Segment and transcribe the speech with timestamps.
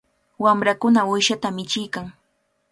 [0.43, 2.05] Wamrakuna uyshata michiykan.